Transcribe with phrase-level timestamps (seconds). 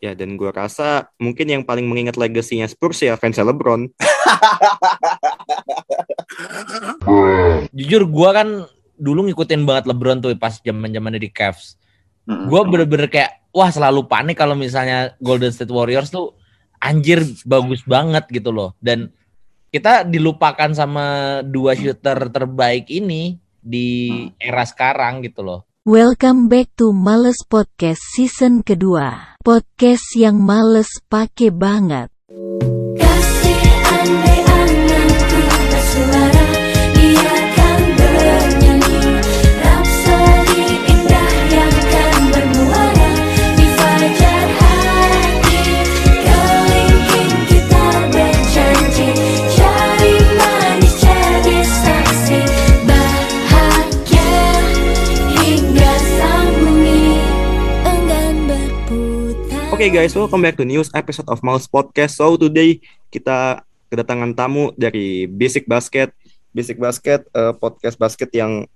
[0.00, 3.84] Ya dan gue rasa mungkin yang paling mengingat legasinya Spurs ya fans LeBron.
[7.76, 8.64] Jujur gue kan
[8.96, 11.76] dulu ngikutin banget LeBron tuh pas zaman zamannya di Cavs.
[12.24, 16.32] Gue bener-bener kayak wah selalu panik kalau misalnya Golden State Warriors tuh
[16.80, 18.72] anjir bagus banget gitu loh.
[18.80, 19.12] Dan
[19.70, 24.10] kita dilupakan sama dua shooter terbaik ini di
[24.40, 25.69] era sekarang gitu loh.
[25.88, 29.40] Welcome back to Males Podcast season kedua.
[29.40, 32.12] Podcast yang males pake banget.
[59.80, 62.20] Oke guys, welcome back to news episode of Mouse Podcast.
[62.20, 66.12] So today kita kedatangan tamu dari Basic Basket.
[66.52, 68.68] Basic Basket eh, podcast basket yang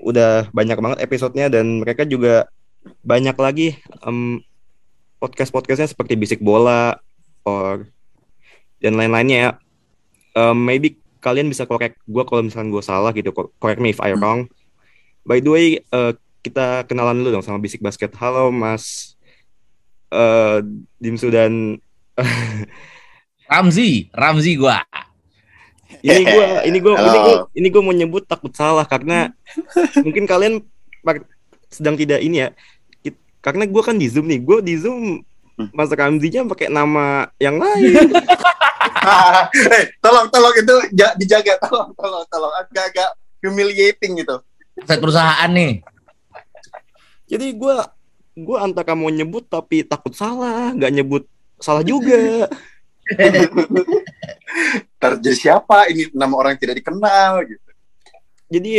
[0.00, 2.48] udah banyak banget episodenya dan mereka juga
[3.04, 4.40] banyak lagi em,
[5.20, 6.96] podcast-podcastnya seperti Basic Bola
[7.44, 7.84] or
[8.80, 9.50] dan lain-lainnya ya.
[10.32, 13.36] Em, maybe kalian bisa correct gue kalau misalnya gue salah gitu.
[13.36, 14.48] co- Correct me if I wrong.
[15.28, 18.16] By the way, eh, kita kenalan dulu dong sama Basic Basket.
[18.16, 19.12] Halo Mas
[20.08, 20.58] eh
[20.98, 21.76] Dimsu dan
[23.48, 24.84] Ramzi, Ramzi gua.
[26.04, 29.32] ini gua ini gua ini gua ini gua mau nyebut takut salah karena
[30.04, 30.60] mungkin kalian
[31.72, 32.48] sedang tidak ini ya
[33.40, 35.24] karena gua kan di zoom nih gua di zoom
[35.74, 37.98] Mas Ramzinya pakai nama yang lain
[39.74, 43.10] eh, tolong tolong itu ja- dijaga tolong tolong tolong agak-agak
[43.42, 44.38] humiliating gitu.
[44.78, 45.82] Aset perusahaan nih.
[47.26, 47.90] jadi gua
[48.44, 51.22] gua antara mau nyebut tapi takut salah nggak nyebut
[51.58, 52.46] salah juga
[55.00, 57.70] Terjadi siapa ini nama orang yang tidak dikenal gitu.
[58.52, 58.72] jadi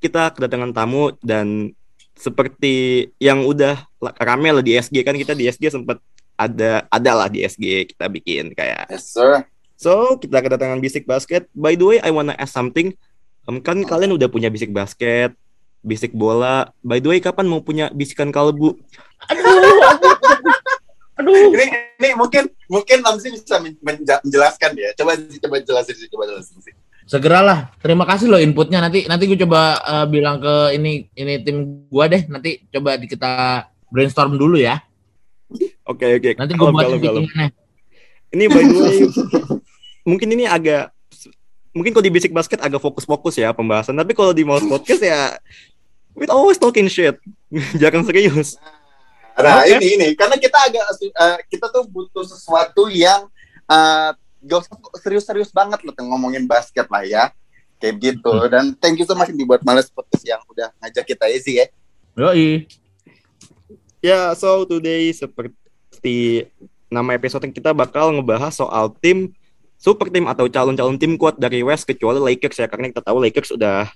[0.00, 1.76] kita kedatangan tamu dan
[2.16, 3.76] seperti yang udah
[4.18, 6.00] rame lah di SG kan kita di SG sempat
[6.38, 9.44] ada ada lah di SG kita bikin kayak Yes sir.
[9.78, 11.46] So, kita kedatangan Bisik Basket.
[11.54, 12.98] By the way, I wanna ask something.
[13.46, 15.30] Em, kan kalian udah punya Bisik Basket,
[15.82, 16.74] Bisik Bola.
[16.82, 18.78] By the way, kapan mau punya Bisikan Kalbu?
[21.18, 21.66] Ini
[21.98, 24.94] ini mungkin mungkin Namsi bisa menjelaskan ya.
[24.94, 26.74] Coba coba jelasin sih, coba jelasin sih.
[27.08, 27.72] Segeralah.
[27.82, 28.78] Terima kasih loh inputnya.
[28.78, 32.22] Nanti nanti gue coba eh, bilang ke ini ini tim gua deh.
[32.30, 34.78] Nanti coba di- kita brainstorm dulu ya.
[35.88, 36.30] Oke, oke.
[36.36, 37.22] Nanti gue buat kalem, kalem.
[37.24, 37.48] bikinnya.
[38.28, 38.98] Ini by the way,
[40.04, 40.92] mungkin ini agak
[41.78, 45.38] mungkin kalau di Basic Basket agak fokus-fokus ya pembahasan, tapi kalau di Mouse Podcast ya
[46.18, 47.14] we always talking shit.
[47.80, 48.58] Jangan serius.
[49.38, 49.78] Nah, Oke.
[49.78, 53.30] ini ini karena kita agak eh, kita tuh butuh sesuatu yang
[53.70, 54.10] eh,
[54.42, 57.30] gak usah serius-serius banget loh ngomongin basket lah ya.
[57.78, 58.34] Kayak gitu.
[58.34, 58.50] Hmm.
[58.50, 61.66] Dan thank you so much dibuat Males Podcast yang udah ngajak kita Ezi ya.
[62.18, 62.66] Yoi.
[64.02, 66.50] Ya, so today seperti
[66.90, 69.30] nama episode yang kita bakal ngebahas soal tim
[69.78, 73.54] super tim atau calon-calon tim kuat dari West kecuali Lakers ya karena kita tahu Lakers
[73.54, 73.86] udah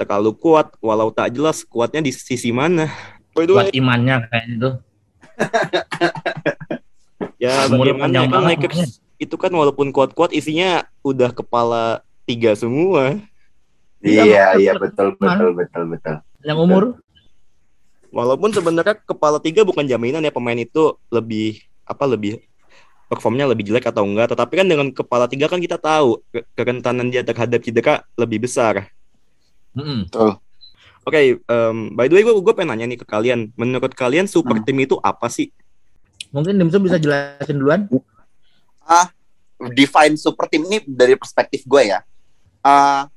[0.00, 2.88] terlalu kuat walau tak jelas kuatnya di sisi mana.
[3.36, 4.70] Buat imannya kayak itu.
[7.44, 13.20] ya bagaimana kan banget Lakers itu kan walaupun kuat-kuat isinya udah kepala tiga semua.
[13.98, 14.62] Iya, Iya, betul.
[14.62, 16.16] iya betul betul betul betul.
[16.42, 16.82] Yang umur
[18.08, 22.40] Walaupun sebenarnya kepala tiga bukan jaminan ya pemain itu lebih apa lebih
[23.08, 24.36] performnya lebih jelek atau enggak.
[24.36, 28.92] Tetapi kan dengan kepala tiga kan kita tahu ke- kerentanan dia terhadap cedera lebih besar.
[29.72, 30.06] Mm-mm.
[31.08, 33.48] Oke, em, by the way gue gue pengen nanya nih ke kalian.
[33.56, 34.64] Menurut kalian super Hmm.
[34.68, 35.48] team itu apa sih?
[36.28, 37.88] Mungkin Dimsu bisa jelasin duluan.
[39.74, 42.00] define super team ini dari perspektif gue ya.
[42.62, 43.10] Uh,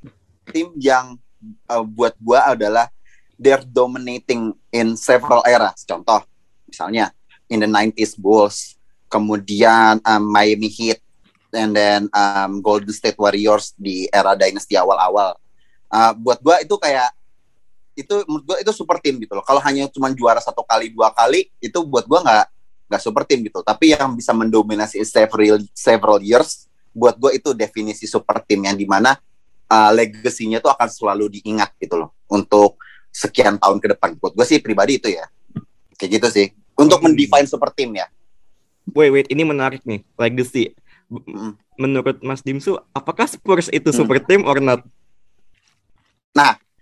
[0.50, 1.14] tim yang
[1.70, 2.90] uh, buat gue adalah
[3.38, 5.86] they're dominating in several eras.
[5.86, 6.26] Contoh,
[6.66, 7.14] misalnya
[7.46, 8.74] in the 90s Bulls,
[9.12, 11.04] kemudian um, Miami Heat,
[11.52, 15.36] and then um, Golden State Warriors di era dynasty awal-awal.
[15.92, 17.12] Uh, buat gue itu kayak
[17.92, 19.44] itu menurut gue itu super team gitu loh.
[19.44, 22.46] Kalau hanya cuma juara satu kali dua kali itu buat gue nggak
[22.88, 23.60] nggak super team gitu.
[23.60, 28.88] Tapi yang bisa mendominasi several several years, buat gue itu definisi super team yang di
[28.88, 29.20] mana
[29.68, 32.80] uh, legasinya tuh akan selalu diingat gitu loh untuk
[33.12, 34.16] sekian tahun ke depan.
[34.16, 35.28] Buat gue sih pribadi itu ya,
[36.00, 36.48] kayak gitu sih.
[36.80, 37.12] Untuk Hmm.
[37.12, 38.08] mendefine super team ya.
[38.92, 40.04] Wait, wait, ini menarik nih.
[40.20, 40.76] Legacy.
[41.12, 41.56] Mm.
[41.80, 43.98] Menurut Mas Dimsu, apakah Spurs itu Hmm.
[44.04, 44.84] super team or not?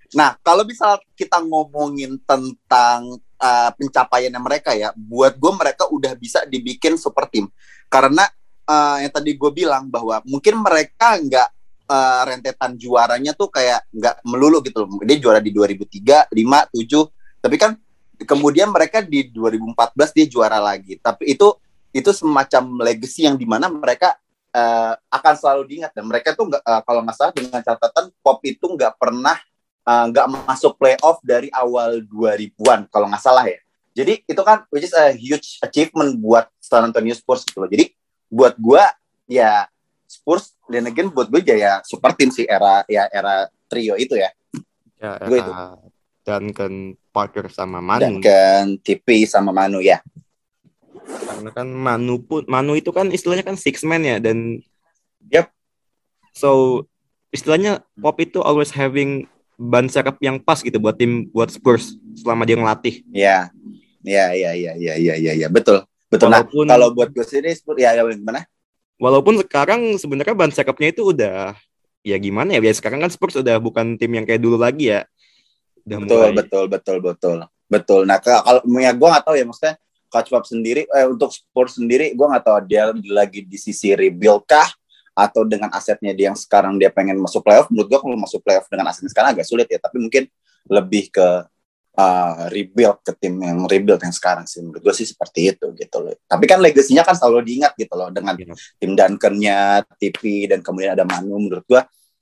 [0.10, 6.42] Nah, kalau misal kita ngomongin tentang uh, pencapaiannya mereka ya, buat gue mereka udah bisa
[6.50, 7.46] dibikin super team
[7.90, 8.26] karena
[8.70, 11.50] eh, yang tadi gue bilang bahwa mungkin mereka nggak
[11.90, 15.02] eh, rentetan juaranya tuh kayak nggak melulu gitu loh.
[15.02, 17.72] Dia juara di 2003, 5, 7, tapi kan
[18.26, 20.98] kemudian mereka di 2014 dia juara lagi.
[21.02, 21.50] Tapi itu
[21.90, 24.14] itu semacam legacy yang di mana mereka
[24.54, 28.40] eh, akan selalu diingat dan mereka tuh nggak eh, kalau nggak salah dengan catatan pop
[28.46, 29.38] itu nggak pernah
[29.86, 33.60] eh, nggak masuk playoff dari awal 2000-an kalau nggak salah ya.
[33.98, 37.70] Jadi itu kan which is a huge achievement buat San Antonio Spurs gitu loh.
[37.70, 37.92] Jadi
[38.30, 38.86] buat gua
[39.26, 39.66] ya
[40.10, 44.34] Spurs dan again buat gue ya super team sih era ya era trio itu ya.
[44.98, 45.52] Ya, Gue itu.
[45.54, 45.78] era
[46.26, 48.26] Duncan Parker sama Dan Manu.
[48.26, 50.02] kan TP sama Manu ya.
[51.10, 54.62] Karena kan Manu pun Manu itu kan istilahnya kan six man ya dan
[55.30, 55.52] Yep.
[56.34, 56.84] So
[57.30, 59.28] istilahnya Pop itu always having
[59.60, 63.04] ban serep yang pas gitu buat tim buat Spurs selama dia ngelatih.
[63.12, 63.52] Ya.
[64.00, 65.84] Ya ya ya ya ya ya ya betul.
[66.08, 66.32] Betul.
[66.32, 68.48] Nah, Walaupun kalau buat gue sendiri Spurs ya, ya gimana?
[69.00, 71.56] walaupun sekarang sebenarnya ban serepnya itu udah
[72.04, 72.60] ya gimana ya?
[72.64, 75.04] Ya sekarang kan Spurs udah bukan tim yang kayak dulu lagi ya.
[75.84, 77.38] Udah Betul mulai betul betul betul.
[77.70, 78.02] Betul.
[78.10, 79.76] Nah, kalau ya gue nggak tahu ya maksudnya
[80.10, 84.44] Coach Pop sendiri eh, untuk Spurs sendiri gue nggak tahu dia lagi di sisi rebuild
[84.50, 84.68] kah
[85.14, 87.68] atau dengan asetnya dia yang sekarang dia pengen masuk playoff.
[87.70, 90.26] Menurut gue kalau masuk playoff dengan asetnya sekarang agak sulit ya tapi mungkin
[90.70, 91.28] lebih ke
[92.00, 94.64] uh, rebuild ke tim yang rebuild yang sekarang sih.
[94.64, 96.16] Menurut gue sih seperti itu gitu loh.
[96.26, 98.56] Tapi kan legasinya kan selalu diingat gitu loh dengan Iya.
[98.80, 101.36] tim Duncan-nya TV dan kemudian ada Manu.
[101.38, 101.82] Menurut gue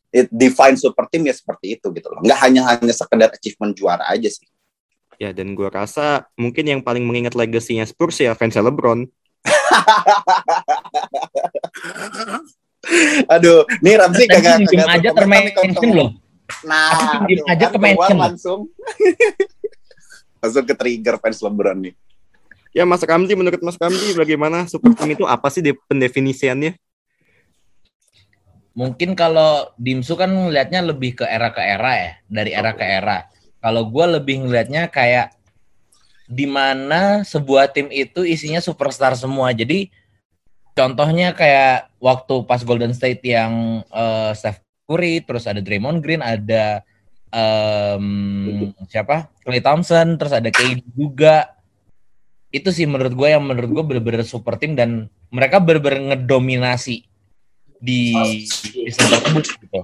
[0.10, 2.20] it define super team ya seperti itu gitu loh.
[2.26, 4.48] Nggak hanya hanya sekedar achievement juara aja sih
[5.18, 9.10] Ya dan gue rasa mungkin yang paling mengingat legasinya Spurs ya fans LeBron.
[13.34, 16.16] Aduh, nih Ramzi kagak kagak aja termention loh.
[16.64, 18.16] Nah, aduh, aja kan loh.
[18.16, 18.72] langsung.
[20.42, 21.92] langsung ke trigger fans LeBron nih.
[22.78, 26.78] Ya Mas Kamji menurut Mas Kamji bagaimana super team itu apa sih de- pendefinisiannya?
[28.78, 33.26] Mungkin kalau Dimsu kan ngelihatnya lebih ke era ke era ya, dari era ke era.
[33.68, 35.36] Kalau gue lebih ngelihatnya kayak
[36.24, 39.52] di mana sebuah tim itu isinya superstar semua.
[39.52, 39.92] Jadi
[40.72, 46.80] contohnya kayak waktu pas Golden State yang eh, Steph Curry, terus ada Draymond Green, ada
[47.28, 49.28] em, siapa?
[49.44, 51.52] Klay Thompson, terus ada KD juga.
[52.48, 57.04] Itu sih menurut gue yang menurut gue bener-bener super tim dan mereka bener-bener ngedominasi
[57.84, 58.16] di
[58.48, 59.84] season tersebut gitu.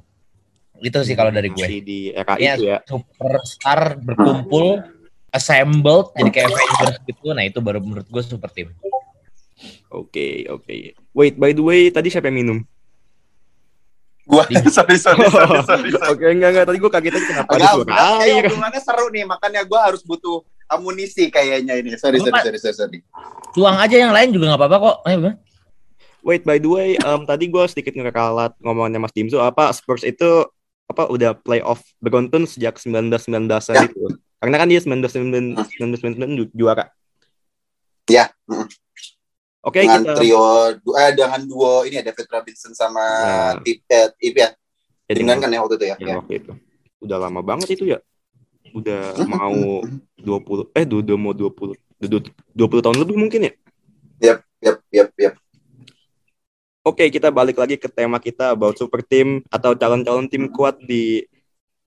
[0.83, 1.57] Itu sih kalau dari gue.
[1.57, 2.77] Masih di era Iya, itu ya.
[2.83, 4.83] superstar berkumpul,
[5.29, 7.27] assembled, jadi kayak Avengers gitu.
[7.31, 8.75] Nah itu baru menurut gue super tim.
[9.87, 10.75] Oke, oke.
[11.11, 12.59] Wait, by the way, tadi siapa yang minum?
[14.23, 15.27] Gua sorry sorry sorry
[15.67, 15.89] sorry.
[15.89, 15.89] sorry.
[16.09, 16.65] Oke, enggak enggak.
[16.65, 18.43] Tadi gue kaget aja kenapa ada Enggak, suara air.
[18.45, 21.93] hubungannya seru nih, makanya gua harus butuh amunisi kayaknya ini.
[21.93, 22.75] Sorry sorry Bapak- sorry sorry.
[22.75, 22.99] sorry.
[23.51, 24.97] Tuang aja yang lain juga nggak apa-apa kok.
[25.05, 25.37] Ayo, Bang.
[26.21, 30.47] Wait, by the way, em, tadi gue sedikit ngekalat ngomongnya Mas Dimsu apa Spurs itu
[30.93, 33.89] apa udah playoff beruntun sejak 1919 Ya.
[33.89, 34.05] itu.
[34.37, 36.93] Karena kan dia 1999 ju- juara.
[38.05, 38.29] Ya.
[39.63, 40.43] Oke, dengan kita trio
[40.99, 43.53] eh dengan duo ini ya David Robinson sama Nah.
[43.63, 44.49] Tip eh, Tip ya.
[45.07, 45.95] Dengan kan ya waktu itu ya.
[45.97, 46.15] ya, ya.
[46.19, 46.51] waktu itu.
[46.99, 47.99] Udah lama banget itu ya.
[48.75, 49.83] Udah mau
[50.19, 52.19] 20 eh udah, mau 20 udah
[52.51, 53.53] 20 tahun lebih mungkin ya.
[54.19, 55.33] Yap, yap, yap, yap.
[56.83, 61.23] Oke, kita balik lagi ke tema kita about super team atau calon-calon tim kuat di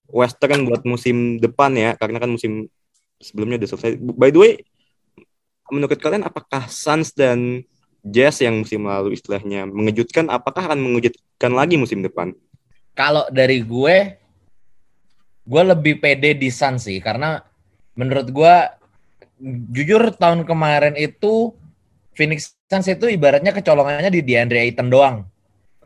[0.09, 2.65] Western buat musim depan ya, karena kan musim
[3.21, 3.93] sebelumnya udah selesai.
[4.01, 4.53] By the way,
[5.69, 7.61] menurut kalian apakah Suns dan
[8.01, 12.33] Jazz yang musim lalu istilahnya mengejutkan, apakah akan mengejutkan lagi musim depan?
[12.97, 14.17] Kalau dari gue,
[15.45, 17.37] gue lebih pede di Suns sih karena
[17.93, 18.55] menurut gue
[19.77, 21.53] jujur tahun kemarin itu
[22.17, 25.29] Phoenix Suns itu ibaratnya kecolongannya di DeAndre Ayton doang.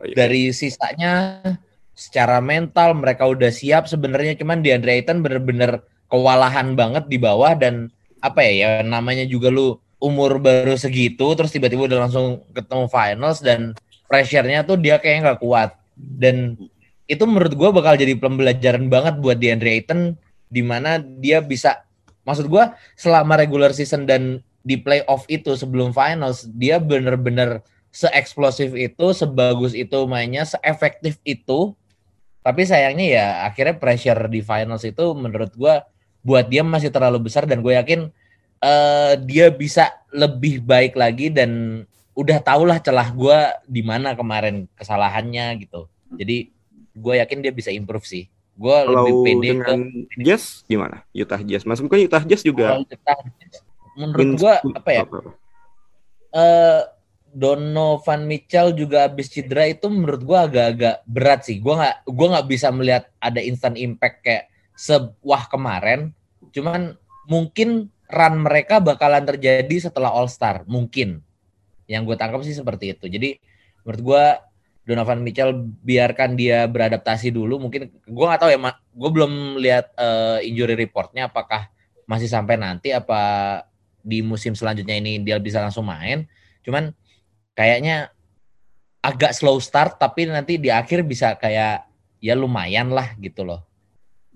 [0.00, 0.16] Oh, iya.
[0.16, 1.44] Dari sisanya
[1.92, 7.92] secara mental mereka udah siap sebenarnya cuman DeAndre Ayton bener-bener kewalahan banget di bawah dan
[8.24, 13.38] apa ya ya namanya juga lu umur baru segitu terus tiba-tiba udah langsung ketemu finals
[13.44, 13.76] dan
[14.08, 16.56] pressure-nya tuh dia kayaknya nggak kuat dan
[17.06, 20.16] itu menurut gue bakal jadi pembelajaran banget buat DeAndre Ayton
[20.48, 21.84] di mana dia bisa
[22.24, 22.64] maksud gue
[22.96, 29.98] selama regular season dan di playoff itu sebelum finals dia bener-bener se-eksplosif itu, sebagus itu
[30.08, 31.76] mainnya, seefektif itu.
[32.42, 35.86] Tapi sayangnya ya akhirnya pressure di finals itu menurut gua
[36.22, 38.10] buat dia masih terlalu besar dan gue yakin
[38.62, 41.82] eh, dia bisa lebih baik lagi dan
[42.14, 45.86] udah tau lah celah gua di mana kemarin kesalahannya gitu.
[46.14, 46.50] Jadi
[46.92, 48.24] gue yakin dia bisa improve sih.
[48.52, 49.78] Gue lebih pede ke dengan
[50.20, 51.02] Jazz gimana?
[51.10, 51.64] Utah Jazz.
[51.64, 53.24] Masuk kan Utah Jazz juga kalau kita-
[53.96, 55.02] menurut gua apa ya?
[56.32, 56.82] eh
[57.32, 61.56] Donovan Mitchell juga habis cedera itu menurut gua agak-agak berat sih.
[61.64, 66.12] Gua nggak gua nggak bisa melihat ada instant impact kayak sewah kemarin.
[66.52, 71.24] Cuman mungkin run mereka bakalan terjadi setelah All Star, mungkin.
[71.88, 73.08] Yang gue tangkap sih seperti itu.
[73.08, 73.40] Jadi
[73.84, 74.24] menurut gua
[74.84, 77.56] Donovan Mitchell biarkan dia beradaptasi dulu.
[77.56, 81.72] Mungkin gua nggak tahu ya, gue belum lihat eh, injury reportnya apakah
[82.04, 83.20] masih sampai nanti apa
[84.02, 86.26] di musim selanjutnya ini dia bisa langsung main.
[86.66, 86.90] Cuman
[87.54, 88.10] kayaknya
[89.02, 91.86] agak slow start tapi nanti di akhir bisa kayak
[92.22, 93.66] ya lumayan lah gitu loh.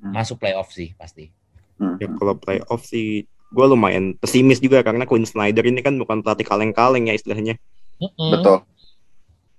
[0.02, 0.14] Hmm.
[0.14, 1.30] Masuk playoff sih pasti.
[1.78, 1.98] Hmm.
[2.02, 6.42] Ya kalau playoff sih gue lumayan pesimis juga karena Quinn Snyder ini kan bukan pelatih
[6.42, 7.54] kaleng-kaleng ya istilahnya.
[8.02, 8.66] Betul.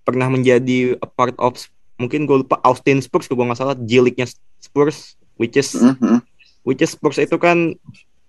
[0.04, 1.56] Pernah menjadi a part of
[1.98, 4.28] mungkin gue lupa Austin Spurs gue nggak salah G-League-nya
[4.62, 6.22] Spurs which is Mhm.
[6.62, 7.74] which is Spurs itu kan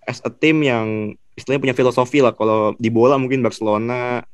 [0.09, 4.27] as a team yang istilahnya punya filosofi lah kalau di bola mungkin Barcelona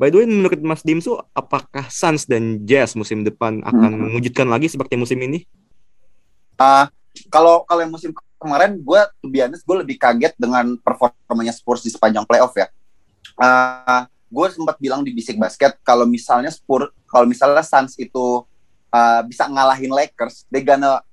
[0.00, 4.02] By the way, menurut Mas Dimsu, apakah Suns dan Jazz musim depan akan Hmm.
[4.08, 5.44] mewujudkan lagi seperti musim ini?
[6.56, 6.88] Ah,
[7.28, 11.84] kalau kalau yang musim kemarin gue to be honest gue lebih kaget dengan performanya Spurs
[11.84, 12.66] di sepanjang playoff ya.
[13.36, 18.48] Ah, gue sempat bilang di bisik basket kalau misalnya Spurs kalau misalnya Suns itu
[18.88, 21.04] ah, bisa ngalahin Lakers, dia gonna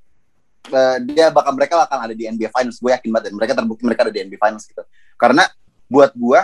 [0.72, 2.80] eh, dia bakal mereka akan ada di NBA Finals.
[2.80, 4.82] Gue yakin banget dan mereka terbukti mereka ada di NBA Finals gitu.
[5.20, 5.44] Karena
[5.92, 6.40] buat gue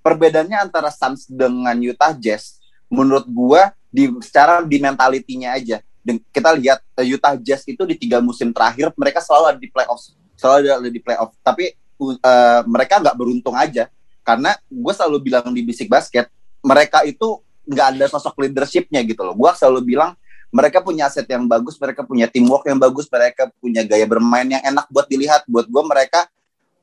[0.00, 2.58] perbedaannya antara Suns dengan Utah Jazz
[2.88, 5.84] menurut gue di secara di mentalitinya aja.
[6.00, 9.68] Dan kita lihat eh, Utah Jazz itu di tiga musim terakhir mereka selalu ada di
[9.68, 10.00] playoff
[10.36, 11.32] selalu ada di playoff.
[11.40, 13.88] Tapi uh, mereka nggak beruntung aja.
[14.22, 16.28] Karena gue selalu bilang di bisik basket
[16.60, 19.34] mereka itu nggak ada sosok leadershipnya gitu loh.
[19.34, 20.14] Gue selalu bilang
[20.54, 24.62] mereka punya aset yang bagus mereka punya teamwork yang bagus mereka punya gaya bermain yang
[24.62, 25.42] enak buat dilihat.
[25.50, 26.26] Buat gue mereka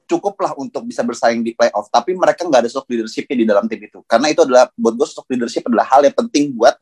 [0.05, 3.79] cukuplah untuk bisa bersaing di playoff tapi mereka nggak ada sosok leadershipnya di dalam tim
[3.81, 6.75] itu karena itu adalah buat gue sosok leadership adalah hal yang penting buat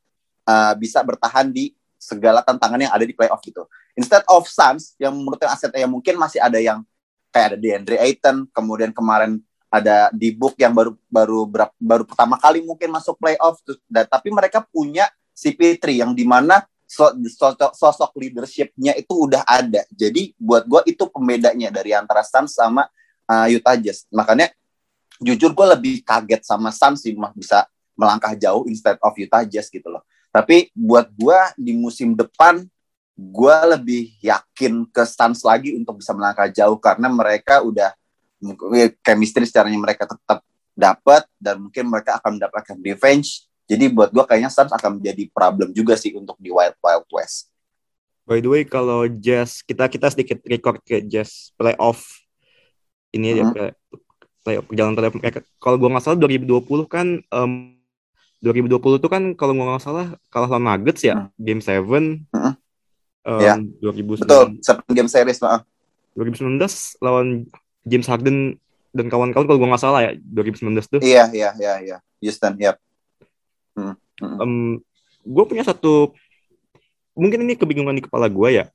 [0.45, 3.69] uh, bisa bertahan di segala tantangan yang ada di playoff gitu.
[3.93, 6.81] Instead of Suns yang menurut asetnya yang mungkin masih ada yang
[7.29, 9.37] kayak ada DeAndre Ayton, kemudian kemarin
[9.71, 11.47] ada di book yang baru baru
[11.79, 16.67] baru pertama kali mungkin masuk playoff terus- dan tapi mereka punya CP3 yang di mana
[16.83, 19.87] so- sosok, sosok leadershipnya itu udah ada.
[19.95, 22.83] Jadi buat gue itu pembedanya dari antara Suns sama
[23.31, 24.03] uh, Utah Jazz.
[24.11, 24.51] Makanya
[25.23, 27.63] jujur gue lebih kaget sama Suns sih bisa
[27.95, 30.03] melangkah jauh instead of Utah Jazz gitu loh.
[30.31, 32.63] Tapi buat gua di musim depan
[33.19, 37.91] gua lebih yakin ke Suns lagi untuk bisa melangkah jauh karena mereka udah
[38.73, 40.39] ya, chemistry secaranya mereka tetap
[40.71, 43.45] dapat dan mungkin mereka akan mendapatkan revenge.
[43.67, 47.51] Jadi buat gua kayaknya Suns akan menjadi problem juga sih untuk di Wild Wild West.
[48.23, 52.23] By the way, kalau Jazz kita kita sedikit record ke Jazz playoff
[53.11, 53.53] ini ya Mhm.
[53.53, 53.75] play-
[54.41, 55.39] playoff perjalanan playoff mereka.
[55.57, 57.51] Kalau gua nggak salah 2020 kan em,
[58.39, 62.53] 2020 itu kan kalau gua nggak salah kalah lawan Nuggets ya game 7 Mhm.
[63.21, 63.53] Em, Ya.
[63.79, 65.61] 2019 Betul, seven game series maaf.
[66.17, 67.45] 2019 lawan
[67.83, 68.57] James Harden
[68.91, 70.99] dan kawan-kawan kalau gua nggak salah ya 2019 tuh.
[70.99, 71.97] Iya, iya, iya, iya.
[72.19, 72.73] Houston, ya.
[74.21, 74.77] Em,
[75.21, 76.13] gue punya satu
[77.13, 78.65] mungkin ini kebingungan di kepala gue ya.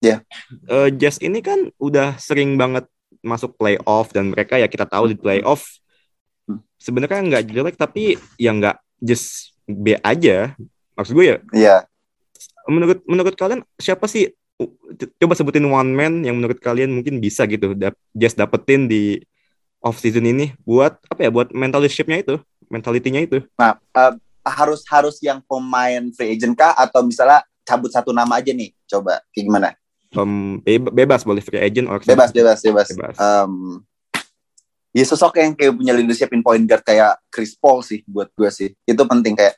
[0.00, 0.24] Ya.
[0.66, 2.88] Eh, Jazz ini kan udah sering banget
[3.22, 5.78] masuk playoff dan mereka ya kita tahu di playoff
[6.42, 6.58] Hmm.
[6.74, 10.58] sebenarnya nggak jelek tapi ya nggak just B aja.
[10.98, 11.76] Maksud gue ya Iya.
[12.66, 14.26] menurut menurut kalian siapa sih
[14.58, 14.70] uh,
[15.22, 19.22] coba sebutin one man yang menurut kalian mungkin bisa gitu dap, Jazz dapetin di
[19.78, 22.34] off season ini buat apa ya buat mental leadershipnya itu
[22.66, 24.12] mentalitinya itu Nah, eh,
[24.42, 28.74] harus harus yang pemain free agent kah atau misalnya cabut satu nama aja nih?
[28.90, 29.68] Coba kayak gimana?
[30.62, 32.88] Be- bebas boleh free agent or Bebas, bebas, bebas.
[32.92, 33.16] Bebas.
[33.16, 33.80] Em,
[34.92, 38.50] ya sosok yang kayak punya leadership in point guard kayak Chris Paul sih buat gue
[38.52, 38.76] sih.
[38.84, 39.56] Itu penting kayak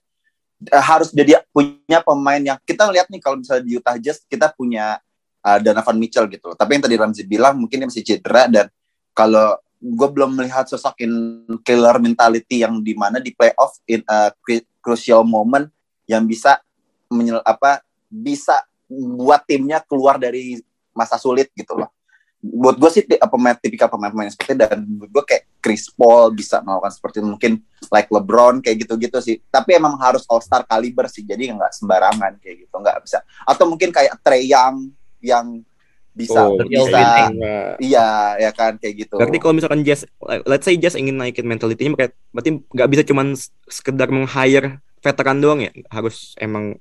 [0.71, 4.55] eh, harus jadi punya pemain yang kita lihat nih kalau misalnya di Utah Jazz kita
[4.55, 5.03] punya
[5.43, 6.57] uh, Donovan Mitchell gitu loh.
[6.57, 8.67] Tapi yang tadi Ramzi bilang mungkin dia masih cedera dan
[9.13, 14.33] kalau gue belum melihat sosok in killer mentality yang di mana di playoff in a
[14.81, 15.69] crucial moment
[16.09, 16.57] yang bisa
[17.13, 18.65] menyel, apa bisa
[19.19, 20.63] buat timnya keluar dari
[20.95, 21.91] masa sulit gitu loh.
[22.45, 26.61] Buat gue sih pemain tipikal pemain-pemain seperti itu, dan buat gue kayak Chris Paul bisa
[26.61, 27.53] melakukan seperti itu mungkin
[27.89, 29.41] like LeBron kayak gitu-gitu sih.
[29.49, 33.25] Tapi emang harus All Star caliber sih, jadi nggak sembarangan kayak gitu, nggak bisa.
[33.49, 34.93] Atau mungkin kayak Trey Young
[35.25, 35.65] yang
[36.15, 37.43] bisa Oh, bisa Eng.
[37.83, 39.19] iya ya kan kayak gitu.
[39.19, 40.07] Berarti kalau misalkan Jazz,
[40.47, 43.35] let's say Jazz ingin naikin mentalitinya, berarti nggak bisa cuman
[43.67, 46.79] sekedar meng-hire veteran doang ya, harus emang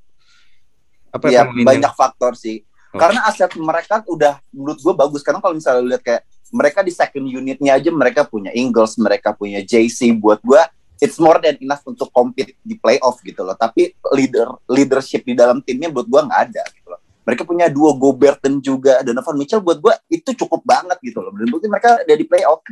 [1.13, 2.65] apa yang- banyak faktor sih.
[2.93, 2.99] Oh.
[2.99, 5.21] Karena aset mereka udah menurut gue bagus.
[5.21, 6.21] Karena kalau misalnya lu lihat kayak
[6.53, 10.13] mereka di second unitnya aja mereka punya Ingles, mereka punya JC.
[10.13, 10.61] Buat gue
[11.01, 13.59] it's more than enough untuk compete di playoff gitu loh.
[13.59, 17.01] Tapi leader leadership di dalam timnya buat gua nggak ada gitu loh.
[17.23, 21.35] Mereka punya duo Gobert dan juga Donovan Mitchell buat gua itu cukup banget gitu loh.
[21.35, 22.63] Dan bukti mereka ada di playoff.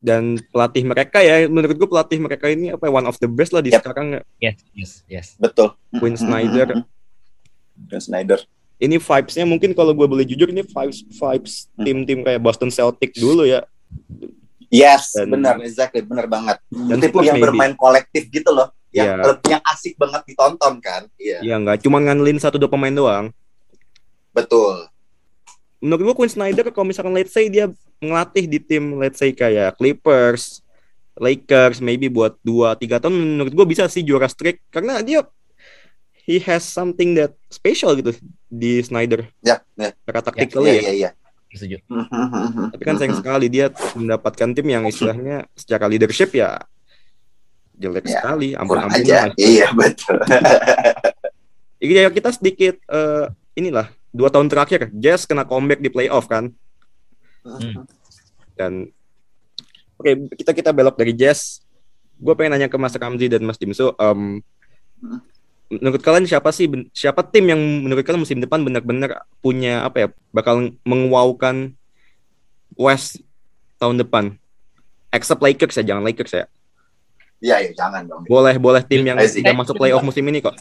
[0.00, 3.52] dan pelatih mereka ya menurut gue pelatih mereka ini apa ya, one of the best
[3.52, 3.84] lah di Yep.
[3.84, 4.20] sekarang ya.
[4.40, 5.26] Yes, yes, yes.
[5.36, 5.76] Betul.
[6.00, 6.88] Quinn Snyder.
[7.86, 8.40] Quinn Snyder.
[8.76, 11.84] ini vibes-nya mungkin kalau gue boleh jujur ini vibes vibes Hmm.
[11.84, 13.64] tim-tim kayak Boston Celtic dulu ya
[14.66, 16.62] Yes, Dan- benar, exactly, benar banget.
[16.70, 17.42] dan Tim yang maybe.
[17.42, 19.34] bermain kolektif gitu loh, yang Iya.
[19.50, 21.10] yang asik banget ditonton kan.
[21.16, 23.34] Iya, ya nggak cuma ngandelin satu dua pemain doang
[24.30, 24.86] betul.
[25.76, 27.66] menurut gue Quinn Snyder kalau misalkan let's say dia
[27.98, 30.62] ngelatih di tim let's say kayak Clippers
[31.16, 35.24] Lakers maybe buat 2 3 tahun menurut gue bisa sih juara streak karena dia
[36.30, 38.14] he has something that special gitu
[38.46, 39.26] di Snyder.
[39.42, 41.10] Ya, ya, secara ya, taktikal ya, ya, ya, ya.
[41.50, 41.82] Setuju.
[42.70, 46.62] tapi kan sayang sekali dia mendapatkan tim yang istilahnya secara leadership ya
[47.74, 49.34] jelek Ya, sekali ampun-ampun aja.
[49.34, 50.20] Iya, betul.
[51.80, 56.52] Ya kita sedikit eh, inilah dua tahun terakhir Jazz kena comeback di playoff kan.
[58.52, 58.92] Dan
[59.96, 61.64] oke kita kita belok dari Jazz.
[62.20, 64.44] Gue pengen nanya ke Mas Ramzi dan Mas Dimsu em,
[65.70, 70.08] menurut kalian siapa sih siapa tim yang menurut kalian musim depan benar-benar punya apa ya
[70.34, 71.78] bakal mengwowkan
[72.74, 73.22] West
[73.78, 74.34] tahun depan?
[75.14, 76.44] Except Lakers ya jangan Lakers ya.
[77.40, 78.22] Iya, ya, jangan dong.
[78.28, 80.52] boleh boleh tim yang tidak masuk playoff musim ini kok.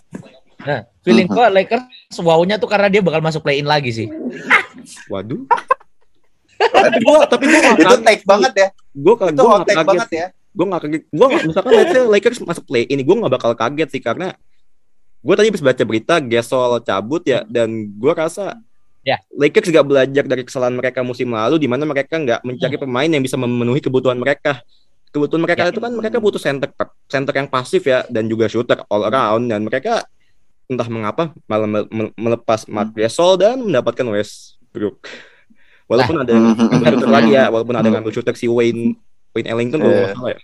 [0.63, 1.83] Nah, feeling gua Lakers
[2.19, 4.07] wow-nya tuh karena dia bakal masuk play-in lagi sih.
[5.11, 5.43] waduh.
[6.59, 8.67] Tapi gue tapi gue Itu take banget ya.
[8.91, 10.27] gue Itu hot take banget ya.
[10.49, 11.03] gue gak kaget.
[11.07, 14.35] Gue gak misalkan let's say Lakers masuk play ini gue gak bakal kaget sih karena
[15.19, 18.57] gue tadi habis baca berita Gasol cabut ya dan gue rasa
[18.99, 19.15] Ya.
[19.31, 23.23] Lakers gak belajar dari kesalahan mereka musim lalu di mana mereka nggak mencari pemain yang
[23.23, 24.59] bisa memenuhi kebutuhan mereka
[25.09, 25.71] kebutuhan mereka Ya.
[25.71, 26.67] itu kan mereka butuh center
[27.07, 30.03] center yang pasif ya dan juga shooter all around dan mereka
[30.67, 34.99] entah mengapa malah me- me- melepas Mark Gasol dan mendapatkan Westbrook
[35.87, 36.67] walaupun ada yang Hmm.
[36.69, 38.99] ngambil shooter lagi ya walaupun ada yang ngambil shooter si Wayne
[39.31, 40.13] Wayne Ellington kalau nggak Eh.
[40.13, 40.39] salah ya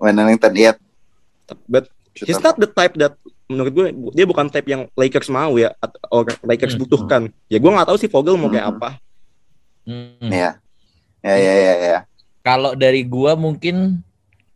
[0.00, 0.72] When Ellington, iya.
[1.68, 3.14] but he's not the type that
[3.50, 6.82] menurut gue dia bukan type yang Lakers mau ya atau Lakers Hmm.
[6.86, 8.74] butuhkan ya gue nggak tahu sih Vogel mau kayak Hmm.
[8.78, 8.90] apa
[9.88, 10.28] Hmm.
[10.30, 10.60] Iya.
[11.20, 11.98] Ya, ya, ya, ya.
[12.40, 14.00] Kalau dari gua mungkin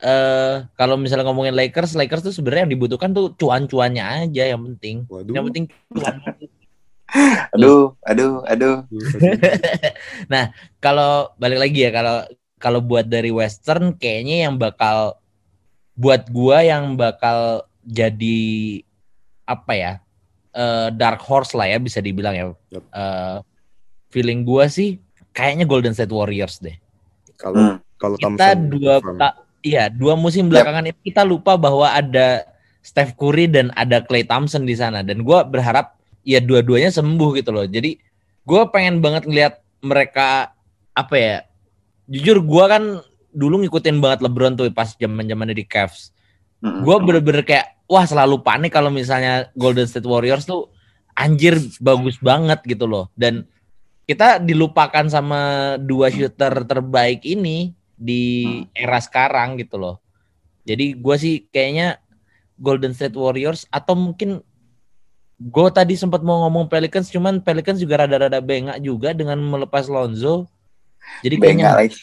[0.04, 5.08] eh kalau misalnya ngomongin Lakers, Lakers tuh sebenarnya yang dibutuhkan tuh cuan-cuannya aja yang penting.
[5.08, 6.14] waduh Yang penting cuan.
[7.54, 8.82] Aduh, aduh, aduh.
[10.84, 12.26] kalau balik lagi ya kalau
[12.58, 15.20] kalau buat dari Western kayaknya yang bakal
[15.94, 18.80] buat gua yang bakal jadi
[19.44, 19.92] apa ya
[20.54, 22.44] eh, dark horse lah ya bisa dibilang ya.
[22.70, 22.84] Yup.
[22.90, 23.36] Eh,
[24.10, 24.98] feeling gua sih
[25.34, 26.78] kayaknya Golden State Warriors deh.
[27.34, 27.76] Kalau Hmm.
[27.98, 32.46] kalau kita Thompson dua ta- iya dua musim belakangan ini kita lupa bahwa ada
[32.84, 35.02] Steph Curry dan ada Klay Thompson di sana.
[35.02, 37.66] Dan gua berharap ya dua-duanya sembuh gitu loh.
[37.66, 37.98] Jadi
[38.46, 40.54] gua pengen banget ngelihat mereka
[40.94, 41.36] apa ya
[42.06, 43.02] jujur gua kan
[43.34, 46.14] dulu ngikutin banget LeBron tuh pas zaman zamannya di Cavs.
[46.64, 50.72] Gue bener-bener kayak wah selalu panik kalau misalnya Golden State Warriors tuh
[51.12, 53.12] anjir bagus banget gitu loh.
[53.12, 53.44] Dan
[54.08, 60.00] kita dilupakan sama dua shooter terbaik ini di era sekarang gitu loh.
[60.64, 62.00] Jadi gue sih kayaknya
[62.56, 64.40] Golden State Warriors atau mungkin
[65.36, 70.48] gue tadi sempat mau ngomong Pelicans cuman Pelicans juga rada-rada bengak juga dengan melepas Lonzo.
[71.20, 72.00] Jadi kayaknya lagi.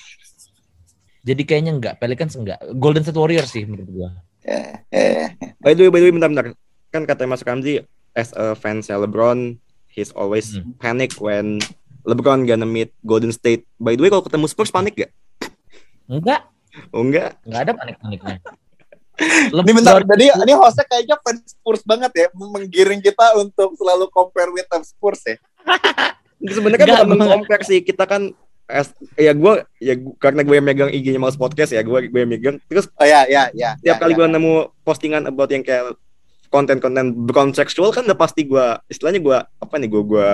[1.21, 4.09] Jadi kayaknya enggak Pelicans enggak Golden State Warriors sih menurut gue
[4.41, 5.25] Eh, eh.
[5.61, 6.45] by the way by the way bentar bentar
[6.89, 7.81] kan kata Mas Ramzi
[8.11, 9.55] as a fans LeBron
[9.87, 10.73] he's always Hmm.
[10.77, 11.61] panic when
[12.01, 15.11] LeBron gonna meet Golden State by the way kalau ketemu Spurs panik gak?
[16.07, 16.41] enggak
[16.89, 18.37] Oh enggak nggak ada panik-paniknya.
[19.53, 24.49] Ini bentar, jadi ini hostnya kayaknya fans Spurs banget ya, menggiring kita untuk selalu compare
[24.49, 25.37] with Spurs ya.
[26.41, 28.33] sebenarnya kan Enggak, bukan gua- mengcompare sih kita kan
[29.15, 32.29] ya gue ya gua- karena gue yang megang IG-nya Males Podcast ya gue gue yang
[32.29, 33.73] megang terus Oh ya, ya, ya.
[33.77, 34.17] tiap ya, kali ya.
[34.17, 35.95] gue nemu postingan about yang kayak
[36.47, 40.27] konten-konten brown seksual kan udah pasti gue istilahnya gue apa nih gue gue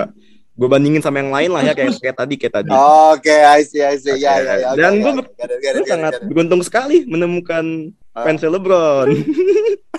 [0.54, 3.78] gue bandingin sama yang lain lah ya kayak kayak tadi kayak tadi Oke, I see,
[3.78, 4.18] I see.
[4.18, 4.68] Ya, ya, ya.
[4.74, 8.26] Dan gue it, sangat beruntung sekali menemukan Ah.
[8.26, 9.06] fans LeBron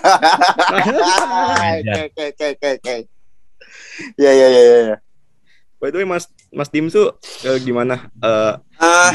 [0.00, 2.94] Oke, oke, oke, oke, oke.
[4.16, 4.96] Ya, ya, ya, ya, ya.
[5.76, 7.14] by the way Mas Mas Dimsu
[7.46, 8.10] eh, gimana?
[8.18, 9.12] Eh, Ah,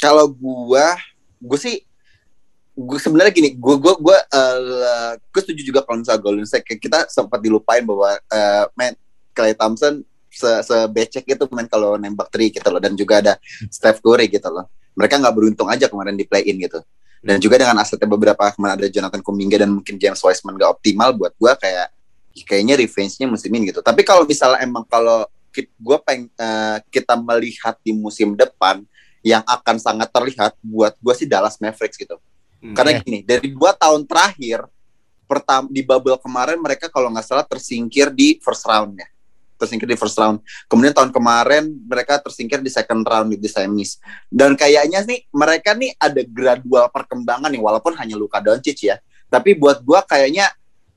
[0.00, 0.96] kalau gua,
[1.38, 1.84] gua sih,
[2.72, 7.06] gua sebenarnya gini, gua, gua, gua, eh, gua setuju juga kalau misalnya Golden State kita
[7.12, 8.92] sempat dilupain bahwa, eh, man,
[9.36, 10.00] Klay Thompson
[10.32, 13.32] se sebecek itu main kalau nembak three gitu loh, dan juga ada
[13.72, 14.68] Steph Curry gitu loh.
[14.96, 16.80] mereka nggak beruntung aja kemarin di play in gitu.
[17.20, 21.12] Dan juga dengan asetnya beberapa kemarin ada Jonathan Kuminga dan mungkin James Wiseman gak optimal
[21.12, 21.92] buat gue kayak
[22.44, 23.80] kayaknya revenge-nya musim ini gitu.
[23.80, 25.24] Tapi kalau misalnya emang kalau
[25.56, 28.84] gue peng eh, kita melihat di musim depan
[29.24, 32.20] yang akan sangat terlihat buat gue sih Dallas Mavericks gitu.
[32.56, 32.72] Hmm.
[32.72, 33.00] karena Iya.
[33.04, 34.64] gini dari dua tahun terakhir
[35.28, 39.06] pertama di bubble kemarin mereka kalau nggak salah tersingkir di first round ya
[39.56, 40.44] tersingkir di first round.
[40.68, 43.96] Kemudian tahun kemarin mereka tersingkir di second round di semis.
[44.28, 49.00] Dan kayaknya nih mereka nih ada gradual perkembangan nih walaupun hanya Luka Doncic ya.
[49.32, 50.52] Tapi buat gua kayaknya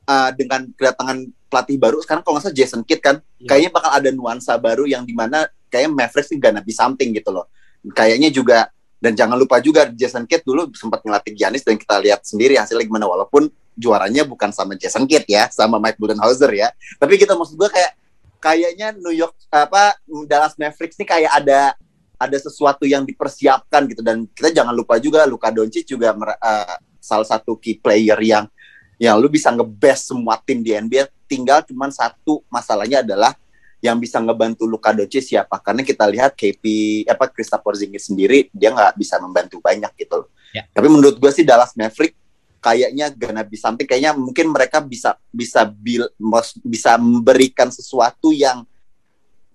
[0.09, 3.47] uh, dengan kedatangan pelatih baru sekarang kalau nggak salah Jason Kidd kan Iya.
[3.55, 7.29] kayaknya bakal ada nuansa baru yang di mana kayaknya Mavericks nih gonna be something gitu
[7.31, 7.47] loh.
[7.95, 8.67] Kayaknya juga
[8.99, 12.83] dan jangan lupa juga Jason Kidd dulu sempat ngelatih Giannis dan kita lihat sendiri hasilnya
[12.83, 13.47] gimana walaupun
[13.79, 16.67] juaranya bukan sama Jason Kidd ya sama Mike Budenholzer ya.
[16.99, 17.95] Tapi kita maksud gua kayak
[18.43, 19.95] kayaknya New York apa
[20.27, 21.79] Dallas Mavericks nih kayak ada
[22.19, 24.03] ada sesuatu yang dipersiapkan gitu.
[24.03, 28.51] Dan kita jangan lupa juga Luka Doncic juga eh, salah satu key player yang
[28.99, 33.31] yang lu bisa ngebest semua tim di NBA tinggal cuman satu masalahnya adalah
[33.79, 36.63] yang bisa ngebantu Luka Doncic siapa karena kita lihat KP
[37.07, 40.29] apa Kristaps Porzingis sendiri dia nggak bisa membantu banyak gitu loh.
[40.51, 40.67] Ya.
[40.67, 42.11] Tapi menurut gue sih Dallas Maverick
[42.59, 48.67] kayaknya gonna be something kayaknya mungkin mereka bisa bisa bil, mos- bisa memberikan sesuatu yang